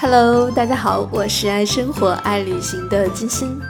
[0.00, 3.60] Hello，大家好，我是爱生活、爱旅行的金星。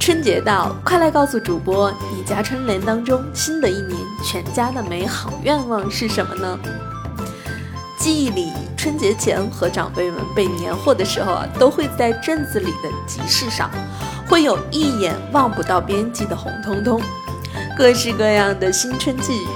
[0.00, 6.58] 春节到，快来告诉主播，你家春联当中新的一年全家的美好愿望是什么呢？
[7.96, 13.70] 记忆里，春节前和长辈们备年货的时候啊，都会在镇子里的集市上，
[14.28, 17.00] 会有一眼望不到边际的红彤彤，
[17.76, 19.46] 各式各样的新春寄语，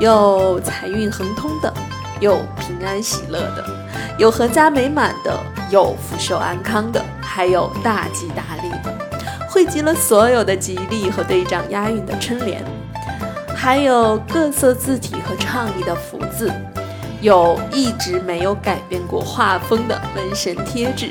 [0.00, 1.72] 有财运亨通的，
[2.22, 3.64] 有平安喜乐的。
[4.16, 5.36] 有阖家美满的，
[5.68, 8.94] 有福寿安康的，还有大吉大利的，
[9.50, 12.62] 汇集了所有的吉利和对仗押韵的春联，
[13.56, 16.52] 还有各色字体和创意的福字，
[17.20, 21.10] 有一直没有改变过画风的纹身贴纸，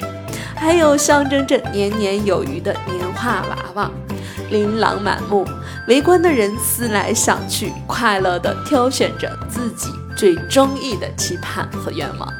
[0.55, 3.91] 还有象征着年年有余的年画娃娃，
[4.49, 5.45] 琳琅满目，
[5.87, 9.89] 围观的人思来想去，快乐地挑选着自己
[10.21, 12.31] 最中意的期盼和愿望。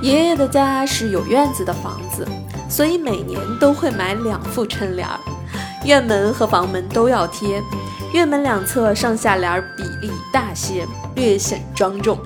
[0.00, 2.24] 爷爷的家是有院子的房子，
[2.70, 5.18] 所以每年都会买两副春联儿，
[5.84, 7.60] 院门和房门都要贴。
[8.12, 12.16] 院门两侧上下联比例大些，略显庄重。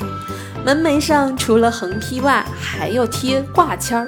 [0.63, 4.07] 门楣上除了横批外，还要贴挂签儿，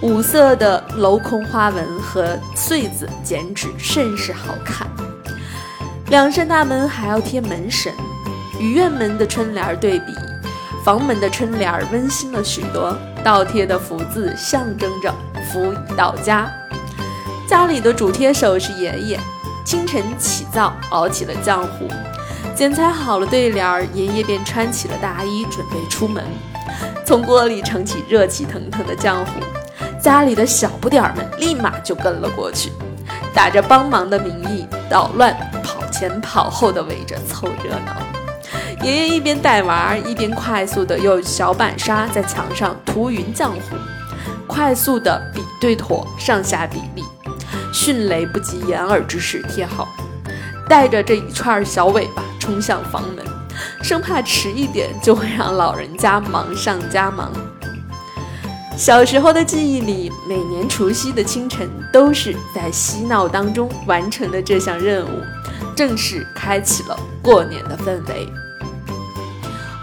[0.00, 4.86] 五色的镂空花纹和穗子，简直甚是好看。
[6.06, 7.92] 两扇大门还要贴门神，
[8.58, 10.14] 与院门的春联对比。
[10.84, 15.12] 房门的春联温馨了许多，倒贴的福字象征着
[15.50, 16.50] 福已到家。
[17.46, 19.20] 家里的主贴手是爷爷，
[19.64, 21.88] 清晨起灶熬起了浆糊，
[22.54, 26.24] 剪裁好了对联儿，爷爷便穿起了大衣准备出门。
[27.04, 29.40] 从锅里盛起热气腾腾的浆糊，
[30.00, 32.72] 家里的小不点儿们立马就跟了过去，
[33.34, 38.17] 打着帮忙的名义捣乱，跑前跑后的围着凑热闹。
[38.82, 43.76] 爷爷一边带娃，一边快速地用小板刷在墙上涂匀浆糊，
[44.46, 47.02] 快速的比对妥上下比例，
[47.72, 49.88] 迅雷不及掩耳之势贴好，
[50.68, 53.24] 带着这一串小尾巴冲向房门，
[53.82, 57.32] 生怕迟一点就会让老人家忙上加忙。
[58.76, 65.20] 小时候的记忆里，每年除夕的清晨都是在嬉闹当中完成的这项任务，
[65.74, 68.32] 正式开启了过年的氛围。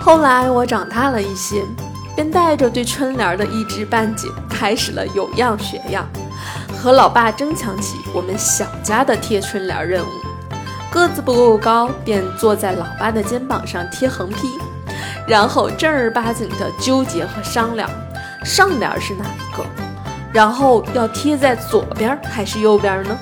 [0.05, 1.63] 后来我长大了一些，
[2.15, 6.07] 便带着对春联的一知半解，开始了有样学样，
[6.77, 10.09] 和老爸争抢起我们小家的贴春联任务。
[10.91, 14.47] 个子不够高，便坐在老爸的肩膀上贴横批，
[15.27, 17.89] 然后正儿八经的纠结和商量，
[18.43, 19.65] 上联是哪一个，
[20.31, 23.17] 然后要贴在左边还是右边呢？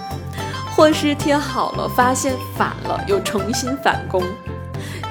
[0.76, 4.22] 或是贴好了发现反了，又重新返工。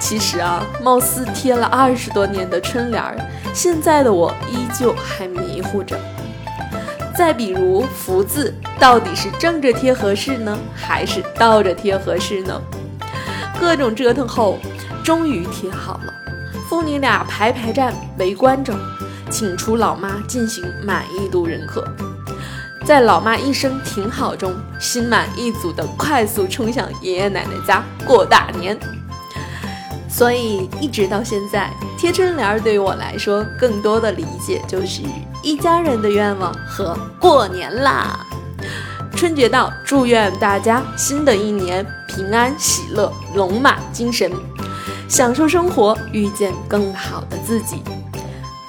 [0.03, 3.17] 其实啊，貌似贴了二十多年的春联儿，
[3.55, 5.97] 现在的我依旧还迷糊着。
[7.17, 12.61] 再比如福字，到底是正着贴合适呢，还是倒着贴合适呢？
[13.61, 14.59] 各种折腾后，
[15.05, 16.13] 终于贴好了。
[16.69, 18.75] 父女俩排排站围观着，
[19.31, 21.87] 请出老妈进行满意度认可。
[22.85, 28.77] 在老妈一声挺好中，心满意足地快速冲向爷爷奶奶家过大年。
[30.13, 35.01] 所以一直到现在，贴春联对于我来说，更多的理解就是
[35.43, 38.21] 一家人的愿望和过年啦。
[39.17, 44.31] 春节到，祝愿大家新的一年平安喜乐，龙马精神，
[45.09, 47.83] 享受生活，遇见更好的自己。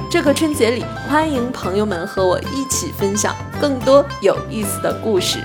[0.09, 5.39] 这个春节里，欢迎朋友们和我一起分享更多有意思的故事。